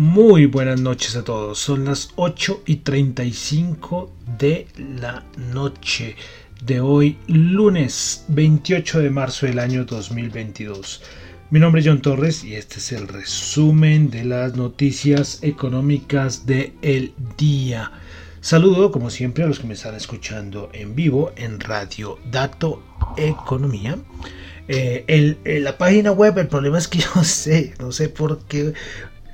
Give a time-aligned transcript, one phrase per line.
[0.00, 1.58] Muy buenas noches a todos.
[1.58, 4.66] Son las 8 y 35 de
[4.98, 6.16] la noche
[6.64, 11.02] de hoy, lunes 28 de marzo del año 2022.
[11.50, 16.72] Mi nombre es John Torres y este es el resumen de las noticias económicas del
[16.80, 17.92] el día.
[18.40, 22.82] Saludo como siempre a los que me están escuchando en vivo en Radio Dato
[23.18, 23.98] Economía.
[24.72, 28.72] Eh, la página web, el problema es que yo sé, no sé por qué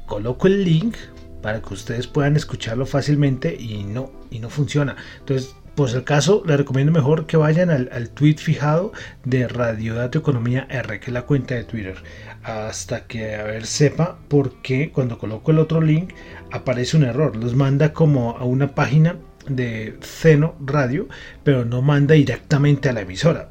[0.06, 0.96] coloco el link
[1.42, 4.96] para que ustedes puedan escucharlo fácilmente y no, y no funciona.
[5.20, 8.92] Entonces, por el caso, les recomiendo mejor que vayan al, tweet fijado
[9.24, 11.96] de Radio Dato Economía R, que es la cuenta de Twitter,
[12.42, 16.14] hasta que a ver sepa por qué cuando coloco el otro link
[16.50, 17.36] aparece un error.
[17.36, 19.16] Los manda como a una página
[19.48, 21.08] de Ceno Radio,
[21.44, 23.50] pero no manda directamente a la emisora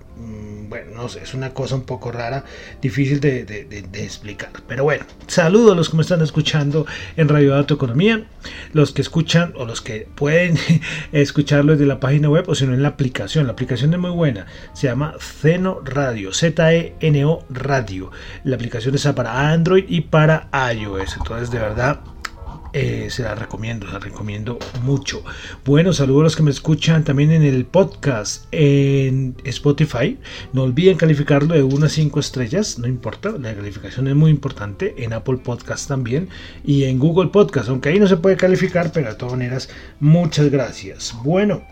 [0.67, 2.45] bueno, no sé, es una cosa un poco rara,
[2.81, 3.41] difícil de,
[3.93, 4.51] explicar.
[4.67, 8.25] Pero bueno, saludo a los que me están escuchando en Radio Dato Economía,
[8.73, 10.57] los que escuchan o los que pueden
[11.11, 13.47] escucharlo desde la página web o si no en la aplicación.
[13.47, 18.11] La aplicación es muy buena, se llama Zeno Radio, Z-E-N-O Radio.
[18.43, 22.01] La aplicación está para Android y para iOS, entonces de verdad
[22.77, 25.23] eh, se la recomiendo, la recomiendo mucho.
[25.63, 30.17] Bueno, saludos a los que me escuchan también en el podcast en Spotify.
[30.51, 34.93] No olviden calificarlo de 1 a 5 estrellas, no importa, la calificación es muy importante.
[34.97, 36.27] En Apple Podcast también
[36.65, 39.69] y en Google Podcast, aunque ahí no se puede calificar, pero de todas maneras,
[40.01, 41.15] muchas gracias.
[41.23, 41.63] Bueno,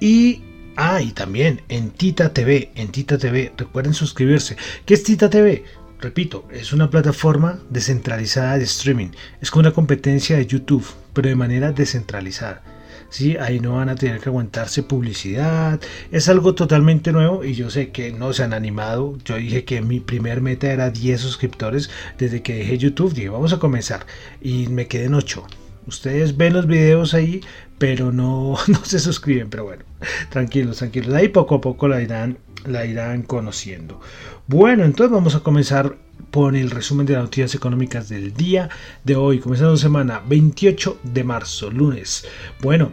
[0.00, 0.42] y
[0.76, 4.56] Ah, y también en Tita TV, en Tita TV, recuerden suscribirse.
[4.86, 5.64] ¿Qué es Tita TV?
[6.02, 9.10] Repito, es una plataforma descentralizada de streaming.
[9.40, 12.60] Es como una competencia de YouTube, pero de manera descentralizada.
[13.08, 13.36] ¿sí?
[13.36, 15.80] Ahí no van a tener que aguantarse publicidad.
[16.10, 19.16] Es algo totalmente nuevo y yo sé que no se han animado.
[19.24, 21.88] Yo dije que mi primer meta era 10 suscriptores
[22.18, 23.14] desde que dejé YouTube.
[23.14, 24.04] Dije, vamos a comenzar.
[24.40, 25.46] Y me quedé en 8.
[25.86, 27.40] Ustedes ven los videos ahí,
[27.78, 29.50] pero no, no se suscriben.
[29.50, 29.84] Pero bueno,
[30.30, 31.14] tranquilos, tranquilos.
[31.14, 34.00] Ahí poco a poco la irán, la irán conociendo.
[34.46, 35.96] Bueno, entonces vamos a comenzar
[36.30, 38.70] por el resumen de las noticias económicas del día
[39.04, 42.26] de hoy, comenzando semana 28 de marzo, lunes.
[42.60, 42.92] Bueno,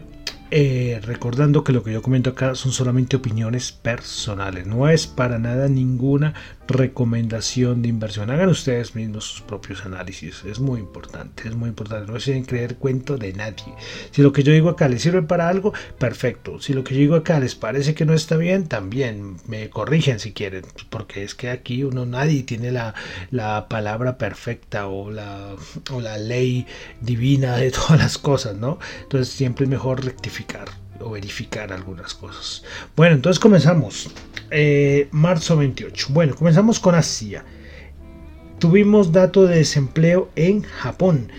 [0.51, 5.37] eh, recordando que lo que yo comento acá son solamente opiniones personales, no es para
[5.37, 6.33] nada ninguna
[6.67, 8.31] recomendación de inversión.
[8.31, 12.11] Hagan ustedes mismos sus propios análisis, es muy importante, es muy importante.
[12.11, 13.75] No se deben creer cuento de nadie.
[14.11, 16.59] Si lo que yo digo acá les sirve para algo, perfecto.
[16.59, 20.19] Si lo que yo digo acá les parece que no está bien, también me corrigen
[20.19, 22.95] si quieren, porque es que aquí uno nadie tiene la,
[23.29, 25.55] la palabra perfecta o la,
[25.91, 26.66] o la ley
[27.01, 28.79] divina de todas las cosas, ¿no?
[29.03, 30.38] Entonces siempre es mejor rectificar
[31.00, 32.63] o verificar algunas cosas.
[32.95, 34.09] Bueno, entonces comenzamos.
[34.51, 36.07] Eh, marzo 28.
[36.09, 37.44] Bueno, comenzamos con Asia.
[38.59, 41.31] Tuvimos dato de desempleo en Japón.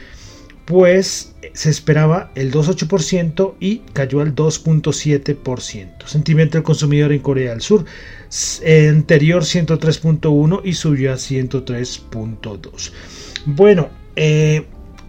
[0.64, 6.06] Pues se esperaba el 2,8% y cayó al 2,7%.
[6.06, 7.84] Sentimiento del consumidor en Corea del Sur.
[8.88, 12.92] Anterior 103.1 y subió a 103.2.
[13.46, 14.66] Bueno, eh,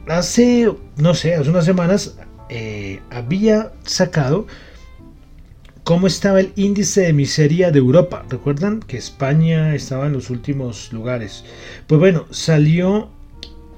[0.08, 2.18] hace, no sé, hace unas semanas
[2.52, 4.46] eh, había sacado
[5.86, 8.26] cómo estaba el índice de miseria de Europa.
[8.30, 11.46] Recuerdan que España estaba en los últimos lugares.
[11.88, 13.10] Pues bueno, salió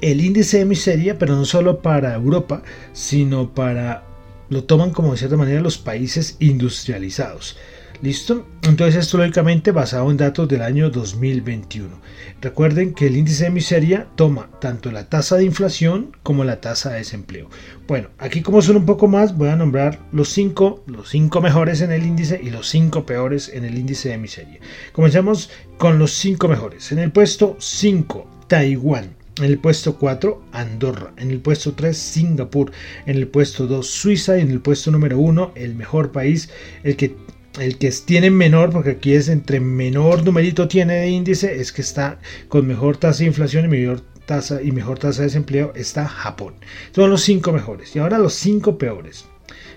[0.02, 4.04] el índice de miseria, pero no solo para Europa, sino para,
[4.50, 7.56] lo toman como de cierta manera los países industrializados.
[8.02, 8.46] ¿Listo?
[8.64, 12.02] Entonces esto lógicamente basado en datos del año 2021.
[12.42, 16.92] Recuerden que el índice de miseria toma tanto la tasa de inflación como la tasa
[16.92, 17.50] de desempleo.
[17.88, 21.82] Bueno, aquí como son un poco más, voy a nombrar los cinco, los cinco mejores
[21.82, 24.60] en el índice y los cinco peores en el índice de miseria.
[24.92, 26.92] Comencemos con los cinco mejores.
[26.92, 29.16] En el puesto 5, Taiwán.
[29.38, 31.12] En el puesto 4, Andorra.
[31.18, 32.72] En el puesto 3, Singapur.
[33.06, 34.38] En el puesto 2, Suiza.
[34.38, 36.50] Y en el puesto número 1, el mejor país,
[36.84, 37.16] el que,
[37.60, 41.82] el que tiene menor, porque aquí es entre menor numerito tiene de índice, es que
[41.82, 46.08] está con mejor tasa de inflación y mejor tasa, y mejor tasa de desempleo, está
[46.08, 46.56] Japón.
[46.94, 47.96] Son los 5 mejores.
[47.96, 49.26] Y ahora los 5 peores.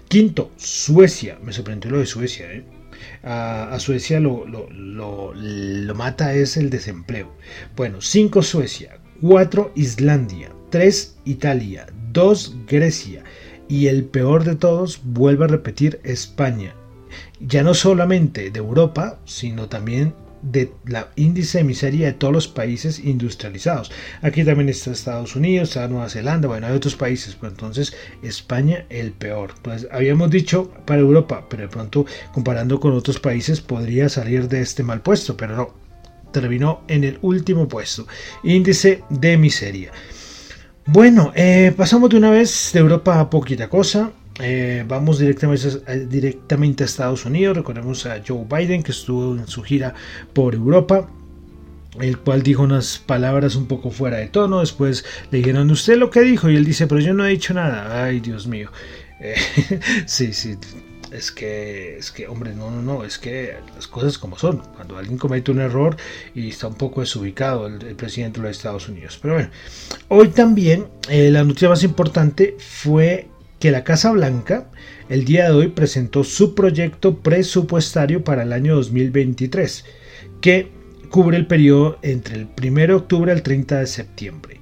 [0.09, 1.39] Quinto, Suecia.
[1.43, 2.65] Me sorprendió lo de Suecia, ¿eh?
[3.23, 4.69] a, Suecia lo, lo,
[5.35, 7.33] lo, mata es el desempleo.
[7.77, 13.25] Bueno, 5 Suecia, 4 Islandia, 3 Italia, 2 Grecia
[13.69, 16.75] y el peor de todos, vuelve a repetir, España.
[17.41, 22.49] Ya no solamente de Europa, sino también de la índice de miseria de todos los
[22.49, 23.91] países industrializados.
[24.23, 28.85] Aquí también está Estados Unidos, está Nueva Zelanda, bueno, hay otros países, pero entonces España
[28.89, 29.55] el peor.
[29.57, 34.61] Entonces, habíamos dicho para Europa, pero de pronto comparando con otros países podría salir de
[34.61, 35.75] este mal puesto, pero no,
[36.33, 38.07] terminó en el último puesto.
[38.45, 39.91] Índice de miseria.
[40.87, 44.13] Bueno, eh, pasamos de una vez de Europa a poquita cosa.
[44.39, 47.57] Eh, vamos directamente a, directamente a Estados Unidos.
[47.57, 49.95] Recordemos a Joe Biden que estuvo en su gira
[50.33, 51.09] por Europa
[52.01, 54.61] el cual dijo unas palabras un poco fuera de tono.
[54.61, 56.51] Después le dijeron, ¿usted lo que dijo?
[56.51, 58.05] Y él dice, pero yo no he dicho nada.
[58.05, 58.71] Ay, Dios mío.
[59.21, 59.35] Eh,
[60.07, 60.57] sí, sí,
[61.11, 64.59] es que, es que, hombre, no, no, no, es que las cosas como son.
[64.75, 65.97] Cuando alguien comete un error
[66.35, 69.19] y está un poco desubicado el, presidente de los Estados Unidos.
[69.21, 69.51] Pero bueno,
[70.09, 74.69] hoy también eh, la noticia más importante fue que la Casa Blanca
[75.09, 79.85] el día de hoy presentó su proyecto presupuestario para el año 2023,
[80.41, 80.69] que
[81.11, 84.61] cubre el periodo entre el 1 de octubre al 30 de septiembre.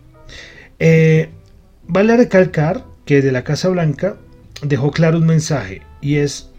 [0.79, 1.31] Eh,
[1.87, 4.17] vale recalcar que de la Casa Blanca
[4.63, 6.51] dejó claro un mensaje y es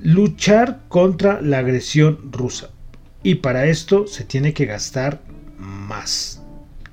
[0.00, 2.70] luchar contra la agresión rusa.
[3.22, 5.20] Y para esto se tiene que gastar
[5.58, 6.43] más.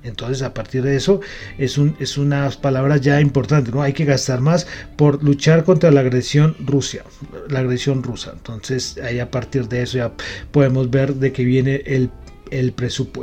[0.04, 1.20] Entonces, a partir de eso,
[1.58, 3.82] es, un, es unas palabras ya importantes, ¿no?
[3.82, 4.66] Hay que gastar más
[4.96, 7.04] por luchar contra la agresión Rusia,
[7.48, 8.32] la agresión rusa.
[8.34, 10.12] Entonces, ahí a partir de eso ya
[10.50, 12.10] podemos ver de que viene el,
[12.50, 12.74] el,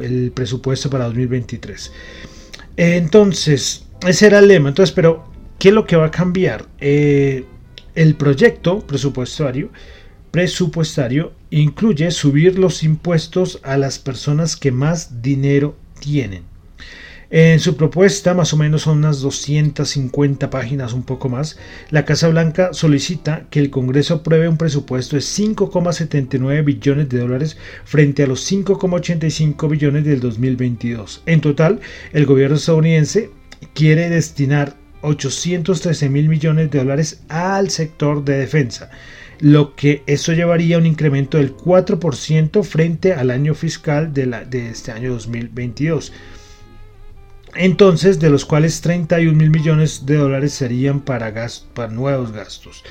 [0.02, 1.92] el presupuesto para 2023.
[2.78, 4.70] Entonces, ese era el lema.
[4.70, 5.25] Entonces, pero,
[5.58, 6.66] ¿qué es lo que va a cambiar?
[6.80, 7.46] Eh,
[7.96, 9.70] el proyecto presupuestario,
[10.32, 16.44] presupuestario incluye subir los impuestos a las personas que más dinero tienen.
[17.31, 21.60] En su propuesta, más o menos son unas 250 páginas, un poco más,
[21.92, 27.58] la Casa Blanca solicita que el Congreso apruebe un presupuesto de 5,79 billones de dólares
[27.86, 31.22] frente a los 5,85 billones del 2022.
[31.28, 31.81] En total,
[32.14, 33.30] el gobierno estadounidense
[33.75, 38.90] quiere destinar 813 mil millones de dólares al sector de defensa,
[39.40, 44.70] lo que eso llevaría a un incremento del 4% frente al año fiscal de, de
[44.72, 46.12] este año 2022.
[47.56, 51.31] Entonces, de los cuales 31 mil millones de dólares serían para,
[51.90, 52.84] nuevos gastos.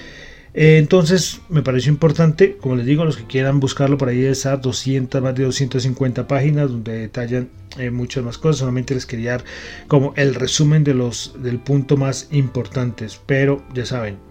[0.55, 4.61] Eh, entonces, me pareció importante, como les digo, los que quieran buscarlo por ahí, esas
[4.61, 8.61] 200, más de 250 páginas donde detallan eh, muchas más cosas.
[8.61, 9.45] Solamente les quería dar
[9.87, 13.21] como el resumen de los del punto más importantes.
[13.27, 14.28] Pero ya saben,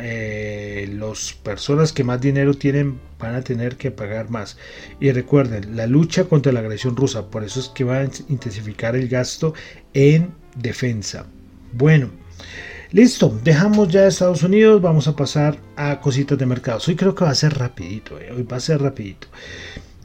[0.00, 4.56] eh, las personas que más dinero tienen van a tener que pagar más.
[5.00, 8.96] Y recuerden, la lucha contra la agresión rusa, por eso es que va a intensificar
[8.96, 9.54] el gasto
[9.94, 11.26] en defensa.
[11.72, 12.10] Bueno.
[12.90, 16.80] Listo, dejamos ya Estados Unidos, vamos a pasar a cositas de mercado.
[16.88, 19.28] Hoy creo que va a ser rapidito, eh, hoy va a ser rapidito.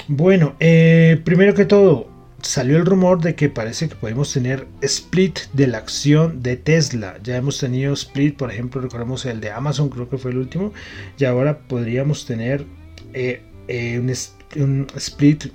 [0.09, 2.09] Bueno, eh, primero que todo,
[2.43, 7.17] salió el rumor de que parece que podemos tener split de la acción de Tesla.
[7.23, 10.73] Ya hemos tenido split, por ejemplo, recordemos el de Amazon, creo que fue el último,
[11.17, 12.65] y ahora podríamos tener
[13.13, 13.41] eh,
[13.97, 14.13] un,
[14.61, 15.45] un split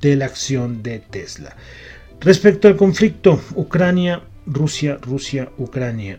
[0.00, 1.56] de la acción de Tesla.
[2.20, 6.18] Respecto al conflicto Ucrania, Rusia, Rusia, Ucrania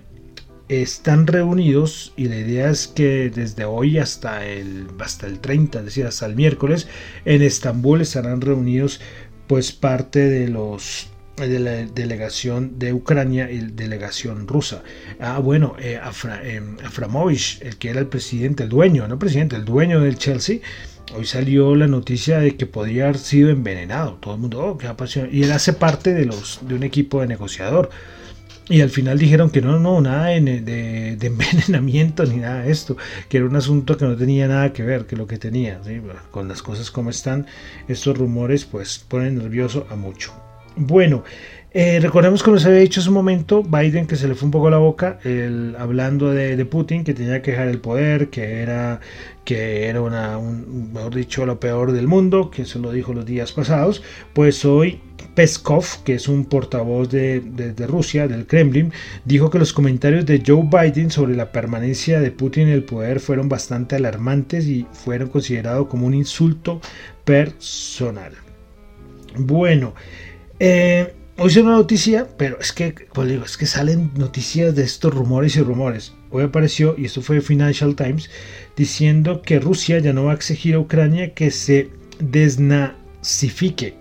[0.70, 5.86] están reunidos y la idea es que desde hoy hasta el, hasta el 30, es
[5.86, 6.88] decir, hasta el miércoles,
[7.26, 9.02] en Estambul estarán reunidos
[9.48, 11.08] pues parte de los
[11.38, 14.84] de la delegación de Ucrania y delegación rusa.
[15.20, 16.00] Ah, bueno, eh,
[16.44, 20.60] eh, Aframovich, el que era el presidente, el dueño, no presidente, el dueño del Chelsea,
[21.16, 24.16] hoy salió la noticia de que podría haber sido envenenado.
[24.22, 25.30] Todo el mundo, oh, qué apasión.
[25.32, 27.90] Y él hace parte de, los, de un equipo de negociador.
[28.70, 32.96] Y al final dijeron que no, no, nada de, envenenamiento ni nada de esto,
[33.28, 35.82] que era un asunto que no tenía nada que ver, que lo que tenía,
[36.32, 37.46] con las cosas como están,
[37.88, 40.34] estos rumores pues ponen nervioso a mucho.
[40.76, 41.24] Bueno,
[41.76, 44.52] eh, recordemos como se había dicho hace un momento, Biden que se le fue un
[44.52, 49.02] poco la boca el, hablando de, Putin, que tenía que dejar el poder, que era,
[49.44, 53.26] que era una, un, mejor dicho, lo peor del mundo, que se lo dijo los
[53.26, 54.04] días pasados,
[54.34, 55.02] pues hoy
[55.36, 58.92] Peskov, que es un portavoz de, de, Rusia, del Kremlin,
[59.26, 63.20] dijo que los comentarios de Joe Biden sobre la permanencia de Putin en el poder
[63.20, 66.82] fueron bastante alarmantes y fueron considerados como un insulto
[67.26, 68.34] personal.
[69.36, 69.96] Bueno,
[70.60, 74.84] eh, Hoy es una noticia, pero es que, pues digo, es que salen noticias de
[74.84, 76.14] estos rumores y rumores.
[76.30, 78.30] Hoy apareció, y esto fue Financial Times,
[78.78, 83.96] diciendo que Rusia ya no va a exigir a Ucrania que se desnazifique.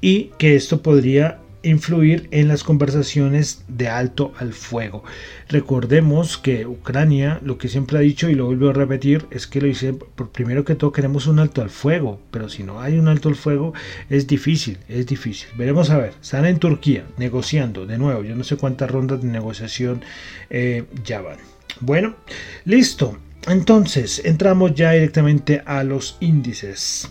[0.00, 5.04] Y que esto podría influir en las conversaciones de alto al fuego.
[5.48, 9.60] Recordemos que Ucrania lo que siempre ha dicho y lo vuelvo a repetir es que
[9.60, 12.98] lo dice por primero que todo queremos un alto al fuego, pero si no hay
[12.98, 13.74] un alto al fuego
[14.08, 15.48] es difícil, es difícil.
[15.56, 19.28] Veremos a ver, están en Turquía negociando de nuevo, yo no sé cuántas rondas de
[19.28, 20.02] negociación
[20.48, 21.38] eh, ya van.
[21.80, 22.16] Bueno,
[22.64, 23.18] listo.
[23.46, 27.10] Entonces, entramos ya directamente a los índices.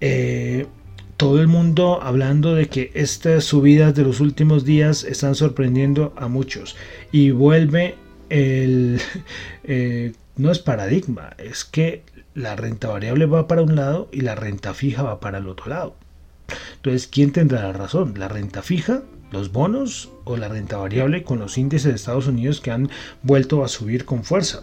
[0.00, 0.66] Eh,
[1.18, 6.28] todo el mundo hablando de que estas subidas de los últimos días están sorprendiendo a
[6.28, 6.76] muchos.
[7.12, 7.96] Y vuelve
[8.30, 9.00] el...
[9.70, 12.02] Eh, no es paradigma, es que
[12.34, 15.68] la renta variable va para un lado y la renta fija va para el otro
[15.68, 15.94] lado.
[16.76, 18.14] Entonces, ¿quién tendrá la razón?
[18.16, 22.62] ¿La renta fija, los bonos o la renta variable con los índices de Estados Unidos
[22.62, 22.88] que han
[23.22, 24.62] vuelto a subir con fuerza?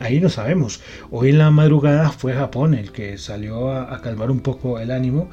[0.00, 0.80] Ahí no sabemos.
[1.10, 5.28] Hoy en la madrugada fue Japón el que salió a, calmar un poco el ánimo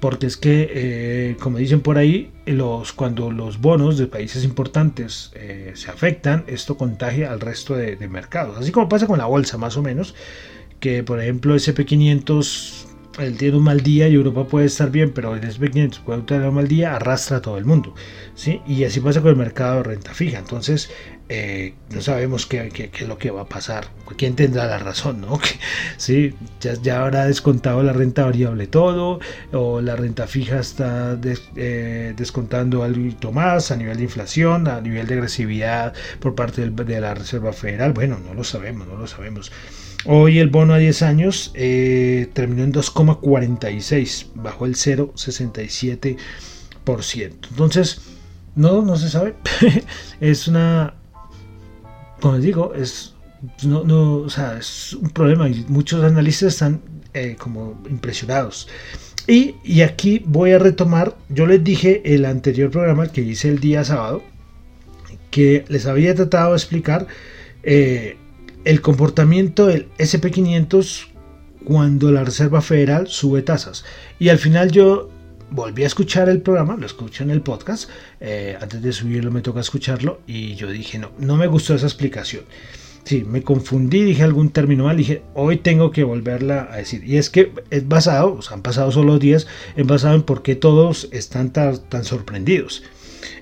[0.00, 5.32] porque es que, eh, como dicen por ahí, los, cuando los bonos de países importantes
[5.34, 8.58] eh, se afectan, esto contagia al resto de, mercados.
[8.58, 10.14] Así como pasa con la bolsa, más o menos,
[10.80, 12.86] que por ejemplo SP500
[13.18, 16.48] él tiene un mal día y Europa puede estar bien, pero el SP500 puede tener
[16.48, 17.94] un mal día, arrastra a todo el mundo.
[18.34, 18.60] ¿sí?
[18.66, 20.38] Y así pasa con el mercado de renta fija.
[20.38, 20.90] Entonces,
[21.28, 23.88] eh, no sabemos qué, es lo que va a pasar.
[24.16, 25.20] ¿Quién tendrá la razón?
[25.20, 25.40] ¿no?
[25.96, 26.34] ¿Sí?
[26.60, 29.18] Ya, ya, habrá descontado la renta variable todo,
[29.52, 31.18] o la renta fija está
[31.56, 37.00] eh, descontando algo más a nivel de inflación, a nivel de agresividad por parte de
[37.00, 37.92] la Reserva Federal.
[37.92, 39.50] Bueno, no lo sabemos, no lo sabemos.
[40.04, 46.18] Hoy el bono a 10 años eh, terminó en 2,46, bajó el 0,67%.
[47.50, 48.00] Entonces,
[48.54, 49.34] no, no se sabe.
[50.20, 50.94] es una,
[52.20, 53.14] como les digo, es,
[53.64, 56.80] no, no, o sea, es un problema y muchos analistas están
[57.14, 58.68] eh, como impresionados.
[59.26, 63.58] Y, y, aquí voy a retomar, yo les dije el anterior programa que hice el
[63.58, 64.22] día sábado,
[65.30, 67.08] que les había tratado de explicar
[67.64, 68.16] eh,
[68.64, 71.08] el comportamiento del SP500
[71.64, 73.84] cuando la Reserva Federal sube tasas.
[74.20, 75.10] Y al final yo
[75.50, 77.88] volví a escuchar el programa, lo escuché en el podcast,
[78.20, 81.86] eh, antes de subirlo me toca escucharlo y yo dije, no, no me gustó esa
[81.86, 82.44] explicación.
[83.04, 87.04] Sí, me confundí, dije algún término mal, dije, hoy tengo que volverla a decir.
[87.04, 90.42] Y es que es basado, o sea, han pasado solo días, es basado en por
[90.42, 92.82] qué todos están tan, tan sorprendidos.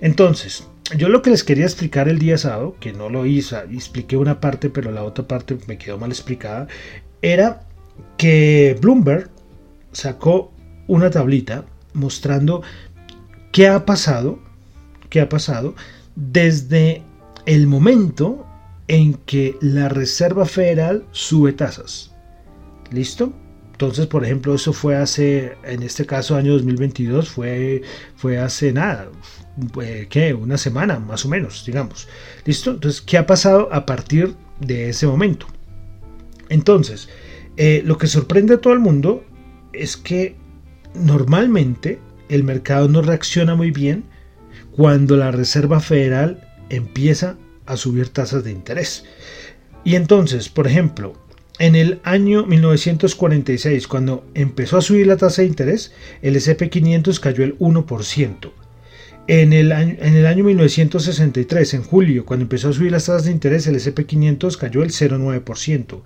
[0.02, 0.68] Entonces,
[0.98, 4.38] yo lo que les quería explicar el día sábado, que no lo hice, expliqué una
[4.38, 6.68] parte, pero la otra parte me quedó mal explicada,
[7.22, 7.66] era
[8.18, 9.30] que Bloomberg
[9.92, 10.52] sacó
[10.88, 12.62] una tablita mostrando
[13.52, 14.38] qué ha pasado,
[15.10, 15.74] qué ha pasado
[16.16, 17.02] desde
[17.46, 18.46] el momento
[18.88, 22.12] en que la Reserva Federal sube tasas.
[22.90, 23.32] ¿Listo?
[23.72, 27.82] Entonces, por ejemplo, eso fue hace, en este caso, año 2022, fue,
[28.14, 29.08] fue hace nada,
[30.08, 30.32] ¿qué?
[30.32, 32.06] Una semana más o menos, digamos.
[32.44, 32.70] ¿Listo?
[32.70, 35.46] Entonces, ¿qué ha pasado a partir de ese momento?
[36.48, 37.08] Entonces,
[37.56, 39.24] eh, lo que sorprende a todo el mundo
[39.72, 40.36] es que
[40.94, 41.98] normalmente
[42.28, 44.04] el mercado no reacciona muy bien
[44.72, 47.36] cuando la Reserva Federal empieza
[47.66, 49.04] a subir tasas de interés.
[49.84, 51.14] Y entonces, por ejemplo,
[51.58, 57.44] en el año 1946, cuando empezó a subir la tasa de interés, el SP500 cayó
[57.44, 58.50] el 1%.
[59.26, 63.24] En el, año, en el año 1963, en julio, cuando empezó a subir las tasas
[63.24, 66.02] de interés, el SP500 cayó el 0,9%.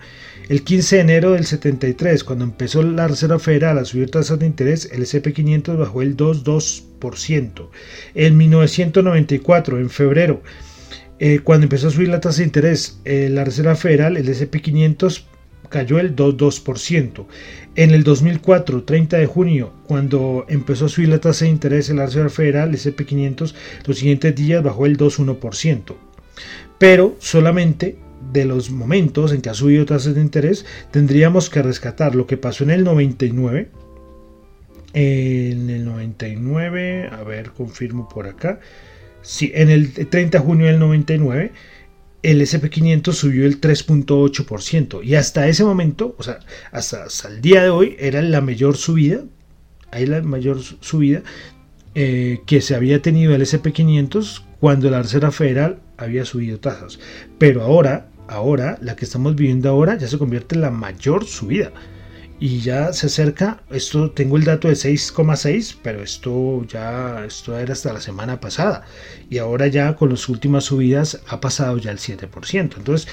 [0.49, 4.47] El 15 de enero del 73, cuando empezó la Reserva Federal a subir tasas de
[4.47, 7.71] interés, el SP500 bajó el 2,2%.
[8.15, 10.41] En 1994, en febrero,
[11.19, 15.25] eh, cuando empezó a subir la tasa de interés, eh, la Reserva Federal, el SP500
[15.69, 17.27] cayó el 2,2%.
[17.75, 21.97] En el 2004, 30 de junio, cuando empezó a subir la tasa de interés en
[21.97, 23.55] la Reserva Federal, el SP500,
[23.87, 25.95] los siguientes días bajó el 2,1%.
[26.79, 27.97] Pero solamente
[28.33, 32.37] de los momentos en que ha subido tasas de interés, tendríamos que rescatar lo que
[32.37, 33.69] pasó en el 99.
[34.95, 38.61] En el 99, a ver, confirmo por acá.
[39.23, 41.53] Sí, en el 30 de junio del 99
[42.23, 46.41] el SP500 subió el 3.8% y hasta ese momento, o sea,
[46.73, 49.23] hasta, el día de hoy era la mayor subida,
[49.91, 51.23] ahí la mayor subida
[51.95, 56.99] eh, que se había tenido el SP500 cuando la Reserva Federal había subido tasas.
[57.39, 61.73] Pero ahora, ahora, la que estamos viviendo ahora ya se convierte en la mayor subida
[62.40, 67.73] y ya se acerca, esto tengo el dato de 6,6, pero esto ya esto era
[67.73, 68.85] hasta la semana pasada
[69.28, 72.76] y ahora ya con las últimas subidas ha pasado ya el 7%.
[72.76, 73.09] Entonces,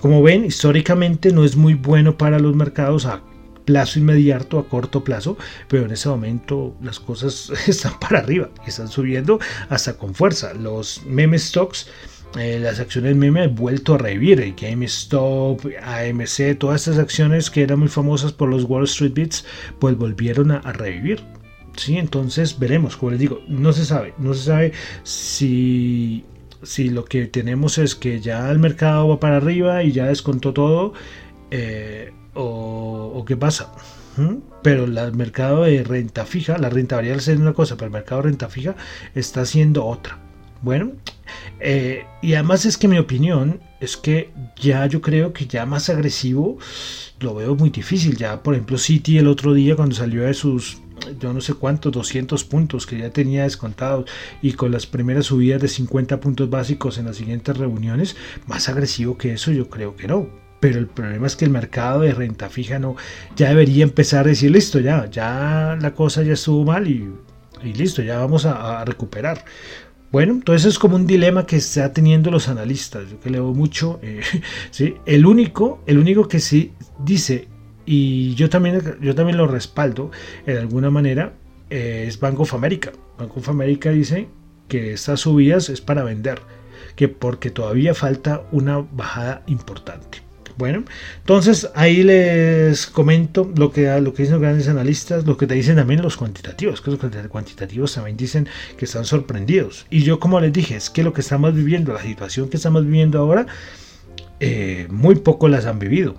[0.00, 3.22] como ven, históricamente no es muy bueno para los mercados a
[3.64, 5.36] plazo inmediato, a corto plazo,
[5.68, 10.54] pero en ese momento las cosas están para arriba, están subiendo hasta con fuerza.
[10.54, 11.88] Los meme stocks
[12.36, 14.54] eh, las acciones meme han vuelto a revivir.
[14.54, 19.44] GameStop, AMC, todas estas acciones que eran muy famosas por los Wall Street Beats,
[19.78, 21.24] pues volvieron a, revivir.
[21.76, 24.72] Sí, entonces veremos, como les digo, no se sabe, no se sabe
[25.04, 26.24] si,
[26.62, 30.52] si lo que tenemos es que ya el mercado va para arriba y ya descontó
[30.52, 30.92] todo,
[31.50, 33.72] eh, o, qué pasa.
[34.62, 38.22] Pero el mercado de renta fija, la renta variable es una cosa, pero el mercado
[38.22, 38.74] de renta fija
[39.14, 40.18] está haciendo otra.
[40.62, 40.92] Bueno,
[41.60, 45.88] eh, y además es que mi opinión es que ya yo creo que ya más
[45.88, 46.58] agresivo
[47.20, 48.16] lo veo muy difícil.
[48.16, 50.78] Ya, por ejemplo, City el otro día cuando salió de sus,
[51.20, 54.08] yo no sé cuántos, 200 puntos que ya tenía descontados
[54.42, 59.16] y con las primeras subidas de 50 puntos básicos en las siguientes reuniones, más agresivo
[59.16, 60.28] que eso yo creo que no.
[60.60, 62.96] Pero el problema es que el mercado de renta fija no,
[63.36, 67.12] ya debería empezar a decir, listo, ya, ya la cosa ya estuvo mal y,
[67.62, 69.44] listo, ya vamos a recuperar.
[70.10, 73.98] Bueno, entonces es como un dilema que está teniendo los analistas, yo que leo mucho,
[74.02, 74.22] eh,
[74.70, 74.94] ¿sí?
[75.04, 77.48] el único, el único que sí dice,
[77.84, 80.10] y yo también, yo también lo respaldo
[80.46, 81.34] en alguna manera,
[81.70, 82.92] eh, es Bank of America.
[83.18, 84.28] Bank of America dice
[84.68, 86.40] que estas subidas es para vender,
[86.96, 90.27] que porque todavía falta una bajada importante.
[90.58, 90.82] Bueno,
[91.18, 95.54] entonces ahí les comento lo que, lo que dicen los grandes analistas, lo que te
[95.54, 99.86] dicen también los cuantitativos, que los cuantitativos también dicen que están sorprendidos.
[99.88, 102.84] Y yo como les dije, es que lo que estamos viviendo, la situación que estamos
[102.84, 103.46] viviendo ahora,
[104.40, 106.16] eh, muy poco las han vivido.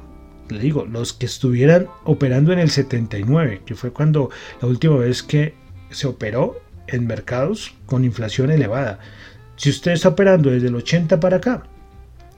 [0.47, 4.29] Les digo, los que estuvieran operando en el 79, que fue cuando
[4.61, 5.53] la última vez que
[5.89, 8.99] se operó en mercados con inflación elevada.
[9.57, 11.63] Si usted está operando desde el 80 para acá,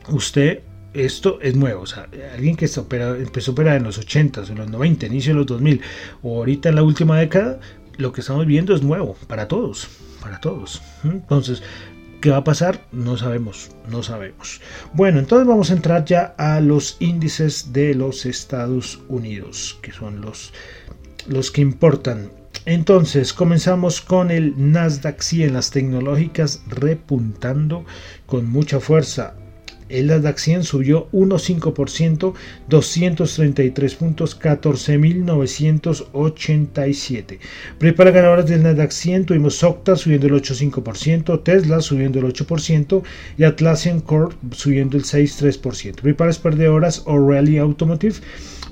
[0.10, 4.58] usted esto es nuevo, o sea, alguien que empezó a operar en los 80 en
[4.58, 5.82] los 90, inicio de los 2000
[6.22, 7.60] o ahorita en la última década,
[7.98, 9.88] lo que estamos viendo es nuevo para todos,
[10.22, 10.82] para todos.
[11.04, 11.64] Entonces,
[12.20, 12.82] ¿qué va a pasar?
[12.92, 14.60] No sabemos, no sabemos.
[14.94, 20.20] Bueno, entonces vamos a entrar ya a los índices de los Estados Unidos, que son
[20.22, 20.54] los,
[21.28, 22.32] los que importan.
[22.66, 27.86] Entonces, comenzamos con el Nasdaq 100, las tecnológicas repuntando
[28.28, 29.36] con mucha fuerza
[29.92, 32.34] el Nasdaq 100 subió 1,5%,
[32.68, 37.40] 233 puntos, 14.987.
[37.78, 43.04] Prepara ganadoras del Nasdaq 100 tuvimos Octa subiendo el 8,5%, Tesla subiendo el 8%
[43.38, 46.02] y Atlassian Corp subiendo el 6,3%.
[46.02, 48.16] Preparas perdedoras O'Reilly Automotive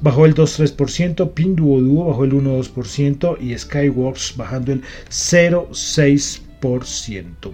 [0.02, 7.52] bajó el 2,3%, Pinduoduo bajó el 1,2% y Skyworks bajando el 0,6%.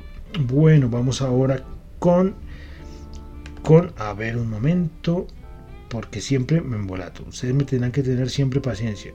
[0.47, 1.63] Bueno, vamos ahora
[1.99, 2.35] con
[3.65, 5.27] con, a ver un momento,
[5.89, 7.25] porque siempre me embolato.
[7.27, 9.11] Ustedes me tendrán que tener siempre paciencia.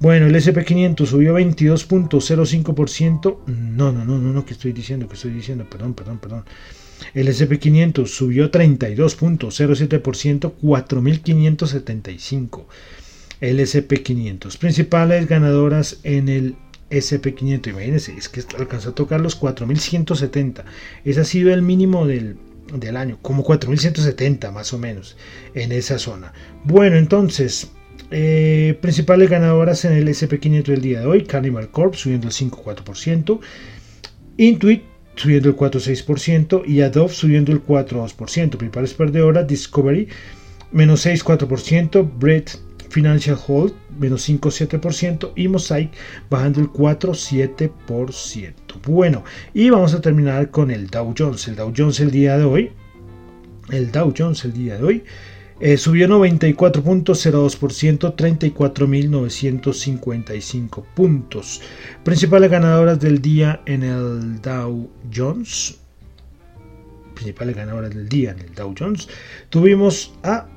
[0.00, 3.36] Bueno, el SP500 subió 22.05%.
[3.46, 6.44] No, no, no, no, no, que estoy diciendo, que estoy diciendo, perdón, perdón, perdón.
[7.14, 12.64] El SP500 subió 32.07%, 4.575.
[13.40, 14.58] El SP500.
[14.58, 16.56] Principales ganadoras en el
[16.90, 17.70] SP500.
[17.70, 20.64] Imagínense, es que alcanzó a tocar los 4.170.
[21.04, 22.36] Ese ha sido el mínimo del,
[22.72, 25.16] del año, como 4.170 más o menos
[25.54, 26.32] en esa zona.
[26.64, 27.70] Bueno, entonces,
[28.10, 33.40] eh, principales ganadoras en el SP500 del día de hoy, Carnival Corp subiendo el 5,4%,
[34.36, 34.82] Intuit
[35.16, 38.56] subiendo el 4,6% y Adobe subiendo el 4,2%.
[38.56, 40.08] Principales perdedoras, Discovery
[40.72, 42.58] menos 6,4%, Brett
[42.90, 45.90] Financial Hold menos 5,7% y Mosaic
[46.30, 48.52] bajando el 4,7%.
[48.86, 51.48] Bueno, y vamos a terminar con el Dow Jones.
[51.48, 52.70] El Dow Jones el día de hoy,
[53.70, 55.04] el Dow Jones el día de hoy
[55.60, 61.62] Eh, subió 94.02%, 34.955 puntos.
[62.02, 65.78] Principales ganadoras del día en el Dow Jones.
[67.14, 69.08] Principales ganadoras del día en el Dow Jones.
[69.48, 70.48] Tuvimos a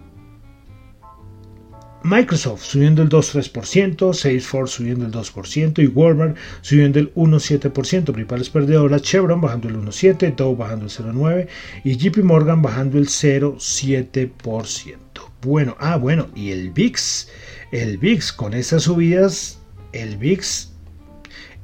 [2.08, 8.14] Microsoft subiendo el 2,3%, Salesforce subiendo el 2% y Walmart subiendo el 1,7%.
[8.14, 11.48] Principales perdedoras, Chevron bajando el 1,7%, Dow bajando el 0,9%
[11.84, 14.96] y JP Morgan bajando el 0,7%.
[15.42, 17.28] Bueno, ah, bueno, y el VIX,
[17.72, 19.60] el VIX con estas subidas,
[19.92, 20.72] el VIX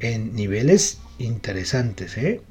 [0.01, 2.41] en niveles interesantes, ¿eh?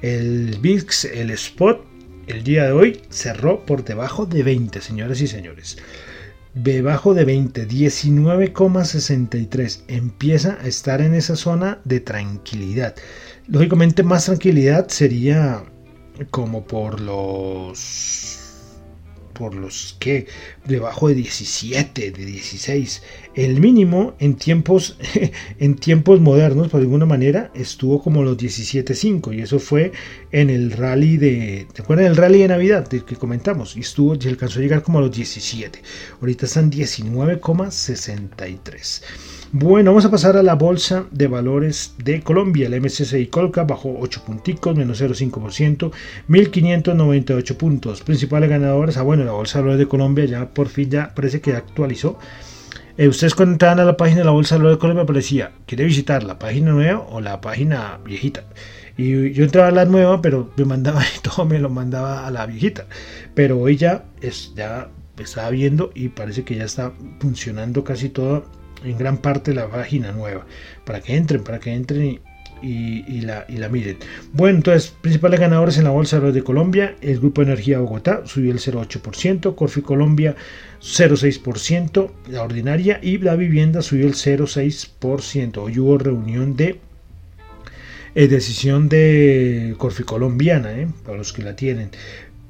[0.00, 1.84] El VIX, el spot,
[2.28, 5.76] el día de hoy cerró por debajo de 20, señores y señores
[6.56, 9.84] debajo de 20, 19,63.
[9.88, 12.96] Empieza a estar en esa zona de tranquilidad.
[13.46, 15.62] Lógicamente más tranquilidad sería
[16.30, 18.32] como por los
[19.34, 20.26] por los que
[20.66, 23.02] debajo de 17, de 16.
[23.34, 24.98] El mínimo en tiempos,
[25.58, 29.92] en tiempos modernos, por alguna manera, estuvo como los 17.5 y eso fue
[30.32, 33.76] en el rally de, ¿te acuerdas del rally de Navidad que comentamos?
[33.76, 35.80] Y estuvo, y alcanzó a llegar como a los 17.
[36.20, 39.02] Ahorita están 19,63.
[39.52, 42.66] Bueno, vamos a pasar a la bolsa de valores de Colombia.
[42.66, 45.92] El MSCI Colca bajó 8 punticos, menos 0,5%,
[46.28, 48.02] 1.598 puntos.
[48.02, 51.40] Principales ganadores, ah bueno, la bolsa de valores de Colombia ya por fin ya parece
[51.40, 52.18] que actualizó.
[52.96, 55.52] Eh, ustedes cuando entraban a la página de la bolsa de valores de Colombia aparecía,
[55.66, 58.44] ¿quiere visitar la página nueva o la página viejita?
[58.96, 62.46] Y yo entraba a la nueva, pero me mandaba todo, me lo mandaba a la
[62.46, 62.86] viejita.
[63.34, 64.88] Pero hoy ya, es, ya
[65.18, 68.46] estaba viendo y parece que ya está funcionando casi todo
[68.82, 70.46] en gran parte la página nueva,
[70.86, 72.20] para que entren, para que entren y,
[72.62, 73.98] la, y la miren.
[74.32, 78.58] Bueno, entonces, principales ganadores en la Bolsa de Colombia, el Grupo Energía Bogotá subió el
[78.58, 80.34] 0,8%, Corfi Colombia
[80.80, 85.58] 0,6%, la ordinaria y la vivienda subió el 0,6%.
[85.58, 86.80] Hoy hubo reunión de
[88.14, 91.90] eh, decisión de Corfi Colombiana, eh, para los que la tienen.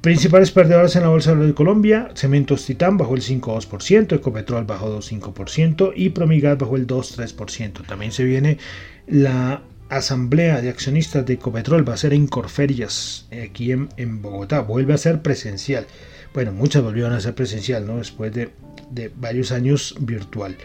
[0.00, 5.92] Principales perdedores en la Bolsa de Colombia, Cementos Titán bajó el 5,2%, Ecopetrol bajó 2,5%
[5.96, 7.84] y Promigas bajó el 2,3%.
[7.84, 8.58] También se viene
[9.08, 14.94] la asamblea de accionistas de Ecopetrol, va a ser en Corferias, aquí en, Bogotá, vuelve
[14.94, 15.86] a ser presencial.
[16.34, 17.98] Bueno, muchas volvieron a ser presencial, ¿no?
[17.98, 18.50] Después de,
[18.90, 20.56] de varios años virtual.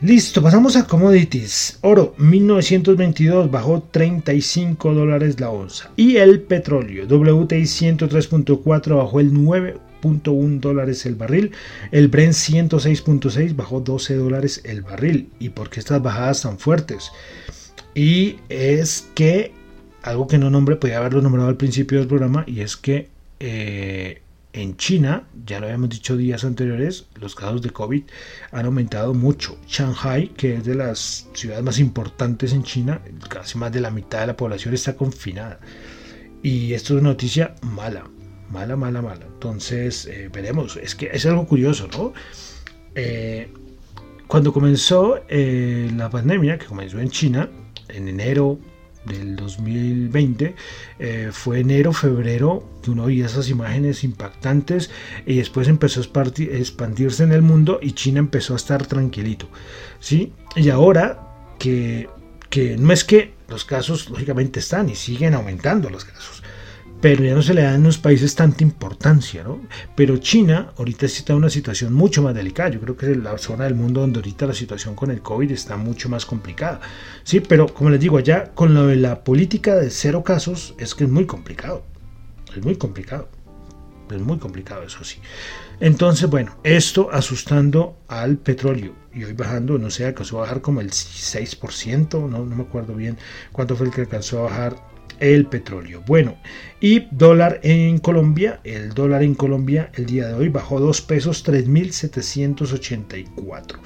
[0.00, 1.78] Listo, pasamos a commodities.
[1.80, 5.92] Oro 1922 bajó 35 dólares la onza.
[5.96, 11.52] Y el petróleo WTI 103.4 bajó el 9.1 dólares el barril.
[11.90, 15.30] El Brent 106.6 bajó 12 dólares el barril.
[15.38, 17.10] ¿Y por qué estas bajadas tan fuertes?
[17.94, 19.52] Y es que
[20.04, 23.08] algo que no nombre, podía haberlo nombrado al principio del programa, y es que
[23.40, 24.20] eh,
[24.52, 28.02] en China, ya lo habíamos dicho días anteriores, los casos de COVID
[28.52, 29.58] han aumentado mucho.
[29.66, 34.20] Shanghai, que es de las ciudades más importantes en China, casi más de la mitad
[34.20, 35.58] de la población está confinada.
[36.42, 38.04] Y esto es una noticia mala,
[38.50, 39.24] mala, mala, mala.
[39.26, 40.76] Entonces, eh, veremos.
[40.76, 42.12] Es que es algo curioso, ¿no?
[42.94, 43.48] Eh,
[44.26, 47.48] cuando comenzó la pandemia, que comenzó en China,
[47.94, 48.58] en enero,
[49.04, 50.54] del 2020
[50.98, 54.90] eh, fue enero, febrero, que uno veía esas imágenes impactantes
[55.26, 59.48] y después empezó a expandirse en el mundo y China empezó a estar tranquilito.
[60.00, 60.32] ¿sí?
[60.56, 62.08] Y ahora que,
[62.50, 66.42] que no es que los casos lógicamente están y siguen aumentando los casos,
[67.00, 69.60] pero ya no se le dan en los países tanta importancia, ¿no?
[69.94, 72.70] Pero China ahorita está en una situación mucho más delicada.
[72.70, 75.50] Yo creo que es la zona del mundo donde ahorita la situación con el COVID
[75.50, 76.80] está mucho más complicada.
[77.22, 80.94] Sí, pero como les digo, allá con lo de la política de cero casos es
[80.94, 81.84] que es muy complicado.
[82.56, 83.28] Es muy complicado.
[84.10, 85.18] Es muy complicado, eso sí.
[85.80, 90.80] Entonces, bueno, esto asustando al petróleo y hoy bajando, no sé, alcanzó a bajar como
[90.80, 93.18] el 6%, no, no me acuerdo bien
[93.52, 94.76] cuánto fue el que alcanzó a bajar
[95.20, 96.02] el petróleo.
[96.06, 96.36] Bueno,
[96.80, 101.46] y dólar en Colombia, el dólar en Colombia el día de hoy bajó 2 pesos
[101.46, 103.76] 3.784.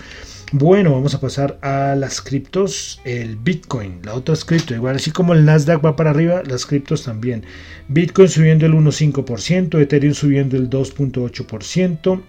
[0.53, 5.35] Bueno, vamos a pasar a las criptos, el Bitcoin, la otra cripto, igual así como
[5.35, 7.45] el Nasdaq va para arriba, las criptos también.
[7.89, 12.23] Bitcoin subiendo el 1.5%, Ethereum subiendo el 2.8%,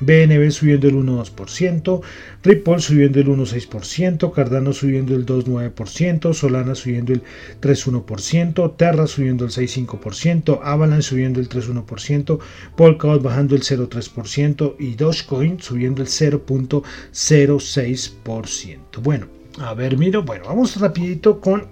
[0.00, 2.00] BNB subiendo el 1,2%,
[2.42, 7.22] Ripple subiendo el 1,6%, Cardano subiendo el 2,9%, Solana subiendo el
[7.60, 12.38] 3,1%, Terra subiendo el 6,5%, Avalanche subiendo el 3,1%,
[12.76, 18.78] Polkadot bajando el 0,3% y Dogecoin subiendo el 0,06%.
[19.02, 19.28] Bueno,
[19.58, 21.68] a ver, miro, bueno, vamos rapidito con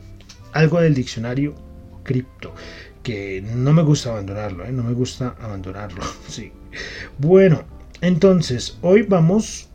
[0.52, 1.54] algo del diccionario
[2.04, 2.54] cripto.
[3.02, 4.70] que no me gusta abandonarlo, ¿eh?
[4.72, 6.02] no me gusta abandonarlo.
[6.28, 6.52] Sí.
[7.18, 7.64] Bueno,
[8.02, 9.68] entonces hoy vamos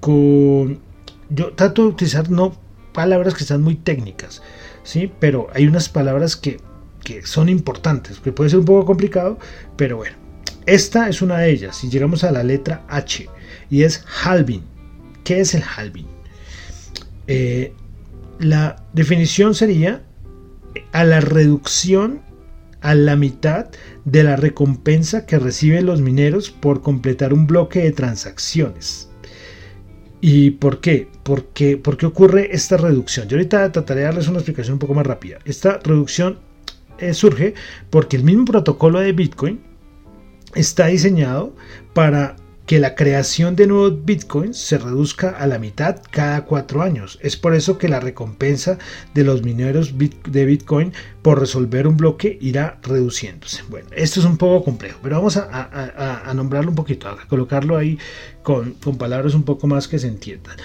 [0.00, 0.80] con...
[1.28, 2.56] Yo trato de utilizar no
[2.94, 4.42] palabras que están muy técnicas,
[4.82, 5.12] ¿sí?
[5.20, 6.58] Pero hay unas palabras que,
[7.04, 9.38] que son importantes, que puede ser un poco complicado,
[9.76, 10.16] pero bueno.
[10.64, 11.82] Esta es una de ellas.
[11.82, 13.26] Y llegamos a la letra H
[13.70, 14.62] y es halving.
[15.24, 16.06] ¿Qué es el halving?
[17.26, 17.72] Eh,
[18.38, 20.02] la definición sería
[20.92, 22.20] a la reducción
[22.80, 23.70] a la mitad
[24.04, 29.10] de la recompensa que reciben los mineros por completar un bloque de transacciones.
[30.20, 31.08] ¿Y por qué?
[31.22, 33.28] Porque, ¿Por qué ocurre esta reducción?
[33.28, 35.38] Yo ahorita trataré de darles una explicación un poco más rápida.
[35.44, 36.38] Esta reducción
[36.98, 37.54] eh, surge
[37.90, 39.60] porque el mismo protocolo de Bitcoin
[40.54, 41.54] está diseñado
[41.94, 42.36] para
[42.68, 47.18] que la creación de nuevos bitcoins se reduzca a la mitad cada cuatro años.
[47.22, 48.76] Es por eso que la recompensa
[49.14, 53.62] de los mineros de bitcoin por resolver un bloque irá reduciéndose.
[53.70, 57.98] Bueno, esto es un poco complejo, pero vamos a, nombrarlo un poquito, a colocarlo ahí
[58.42, 60.58] con, con palabras un poco más que se entiendan.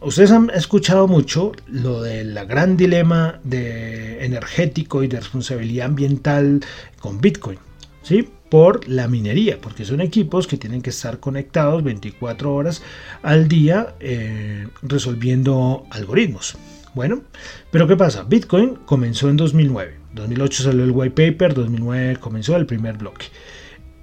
[0.00, 6.64] Ustedes han escuchado mucho lo del gran dilema de energético y de responsabilidad ambiental
[7.00, 7.58] con Bitcoin,
[8.02, 8.30] ¿sí?
[8.50, 12.82] Por la minería, porque son equipos que tienen que estar conectados 24 horas
[13.22, 16.58] al día eh, resolviendo algoritmos.
[16.94, 17.22] Bueno,
[17.70, 18.24] pero ¿qué pasa?
[18.24, 23.26] Bitcoin comenzó en 2009, 2008 salió el white paper, 2009 comenzó el primer bloque.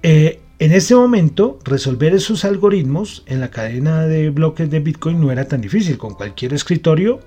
[0.02, 5.30] Eh, en ese momento, resolver esos algoritmos en la cadena de bloques de Bitcoin no
[5.30, 5.98] era tan difícil.
[5.98, 7.20] Con cualquier escritorio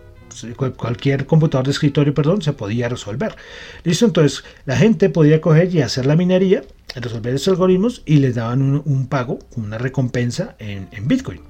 [0.77, 3.35] cualquier computador de escritorio, perdón, se podía resolver.
[3.83, 6.63] Listo, entonces la gente podía coger y hacer la minería,
[6.95, 11.41] resolver esos algoritmos y les daban un, pago, una recompensa en, Bitcoin.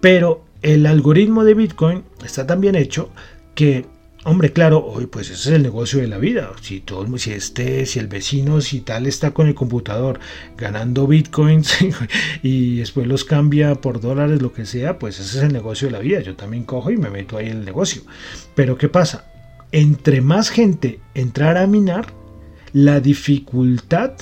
[0.00, 3.10] Pero el algoritmo de Bitcoin está tan bien hecho
[3.54, 3.86] que
[4.26, 6.50] Hombre, claro, hoy pues ese es el negocio de la vida.
[6.62, 10.18] Si todo, si este, si el vecino, si tal está con el computador
[10.56, 11.76] ganando bitcoins
[12.42, 15.92] y después los cambia por dólares, lo que sea, pues ese es el negocio de
[15.92, 16.22] la vida.
[16.22, 18.00] Yo también cojo y me meto ahí en el negocio.
[18.54, 19.26] Pero ¿qué pasa?
[19.72, 22.06] Entre más gente entrara a minar,
[22.72, 24.14] la dificultad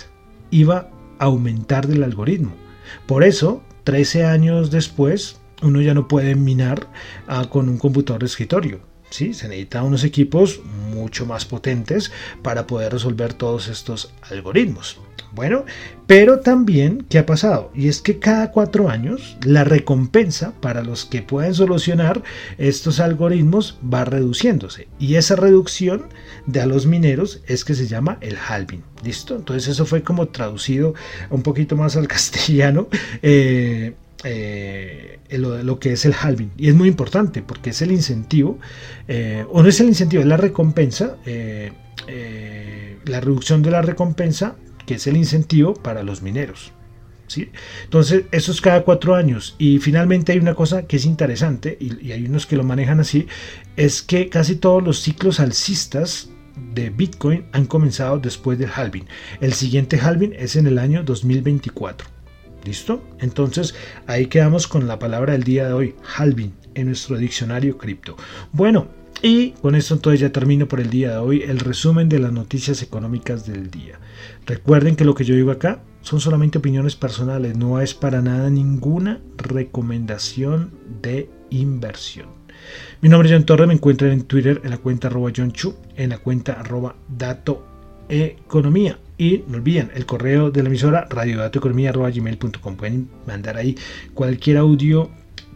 [0.53, 2.53] iba a aumentar del algoritmo.
[3.07, 6.89] Por eso, 13 años después, uno ya no puede minar
[7.27, 9.35] ah, con un computador de escritorio ¿sí?
[9.35, 10.61] Se necesitan unos equipos
[10.93, 12.11] mucho más potentes
[12.43, 14.99] para poder resolver todos estos algoritmos.
[15.35, 15.65] Bueno,
[16.07, 17.71] pero también, ¿qué ha pasado?
[17.75, 22.23] Y es que cada cuatro años la recompensa para los que pueden solucionar
[22.59, 24.89] estos algoritmos va reduciéndose.
[24.99, 26.09] Y esa reducción
[26.47, 28.85] de a los mineros es que se llama el halving.
[29.03, 29.35] ¿Listo?
[29.35, 30.93] Entonces eso fue como traducido
[31.31, 32.89] un poquito más al castellano.
[33.23, 33.95] Eh,
[34.25, 36.53] eh, lo, que es el halving.
[36.57, 38.59] Y es muy importante porque es el incentivo,
[39.09, 41.73] eh, o no es el incentivo, es la recompensa, eh,
[43.05, 44.57] la reducción de la recompensa,
[44.87, 46.73] que es el incentivo para los mineros.
[47.27, 47.51] ¿sí?
[47.85, 49.57] Entonces, eso es cada cuatro años.
[49.59, 53.01] Y finalmente hay una cosa que es interesante, y, y hay unos que lo manejan
[53.01, 53.27] así,
[53.77, 56.29] es que casi todos los ciclos alcistas
[56.75, 59.07] de Bitcoin han comenzado después del halving.
[59.41, 62.12] El siguiente halving es en el año 2024.
[62.65, 63.03] ¿Listo?
[63.19, 63.75] Entonces
[64.07, 68.17] ahí quedamos con la palabra del día de hoy, halving, en nuestro diccionario cripto.
[68.53, 68.87] Bueno,
[69.21, 72.33] y con esto entonces ya termino por el día de hoy el resumen de las
[72.33, 73.99] noticias económicas del día.
[74.47, 78.51] Recuerden que lo que yo digo acá son solamente opiniones personales, no es para nada
[78.51, 82.27] ninguna recomendación de inversión.
[83.01, 85.75] Mi nombre es John Torre, me encuentran en Twitter en la cuenta arroba John Chu,
[85.97, 87.67] en la cuenta arroba dato
[88.09, 88.99] economía.
[89.19, 92.77] Y no olviden el correo de la emisora radiodatoeconomía.gmail.com.
[92.77, 93.77] Pueden mandar ahí
[94.15, 95.11] cualquier audio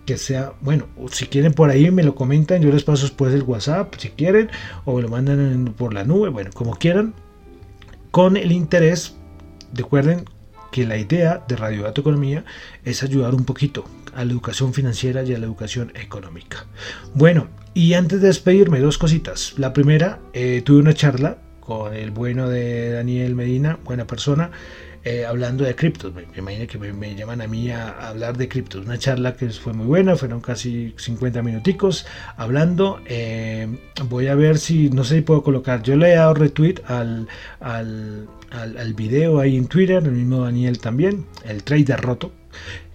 [0.07, 3.42] que sea, bueno, si quieren por ahí me lo comentan, yo les paso después el
[3.42, 4.49] WhatsApp si quieren,
[4.85, 7.12] o me lo mandan por la nube, bueno, como quieran,
[8.12, 9.16] con el interés,
[9.75, 10.25] recuerden
[10.71, 12.45] que la idea de Radio Dato Economía
[12.85, 16.66] es ayudar un poquito a la educación financiera y a la educación económica.
[17.14, 19.55] Bueno, y antes de despedirme, dos cositas.
[19.59, 24.53] La primera, eh, tuve una charla con el bueno de Daniel Medina, buena persona,
[25.05, 26.15] eh, hablando de criptos.
[26.15, 28.87] Me, imagino que me, llaman a mí a, hablar de criptos.
[28.87, 33.01] Una charla que fue muy buena, fueron casi 50 minuticos hablando.
[33.07, 33.67] Eh,
[34.09, 37.27] voy a ver si, no sé si puedo colocar, yo le he dado retweet al,
[37.59, 42.31] al, al, video ahí en Twitter, el mismo Daniel también, el trader roto.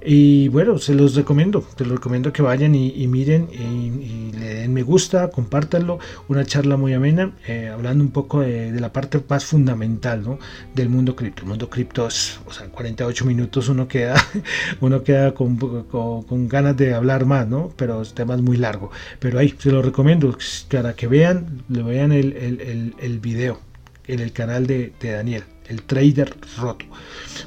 [0.04, 4.74] Y bueno, se los recomiendo, te los recomiendo que vayan y, miren y, le den
[4.74, 6.00] me gusta, compártanlo.
[6.28, 10.40] Una charla muy amena, eh, hablando un poco de, la parte más fundamental ¿no?
[10.74, 11.44] del mundo cripto.
[11.44, 14.16] El mundo cripto es, o sea, 48 minutos uno queda,
[14.82, 17.72] uno queda con, con, ganas de hablar más, ¿no?
[17.76, 18.90] Pero es tema muy largo.
[19.20, 20.36] Pero ahí se los recomiendo
[20.72, 23.60] para que vean, le vean el, el, el, el video
[24.08, 26.86] en el canal de Daniel, el trader roto.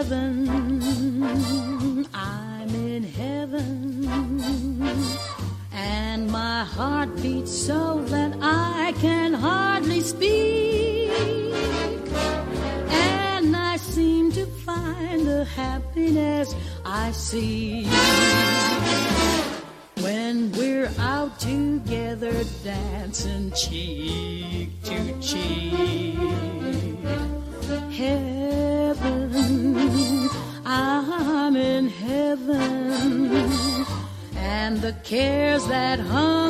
[0.00, 4.08] Heaven, I'm in heaven,
[5.72, 11.10] and my heart beats so that I can hardly speak,
[12.90, 17.86] and I seem to find the happiness I see.
[20.02, 26.18] When we're out together dancing cheek to cheek
[28.00, 29.76] heaven.
[30.64, 33.30] I'm in heaven.
[34.36, 36.49] And the cares that hung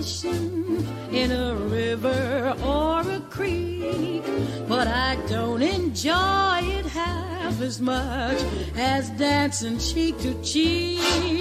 [0.00, 4.24] in a river or a creek.
[4.66, 8.42] But I don't enjoy it half as much
[8.76, 11.40] as dancing cheek to cheek.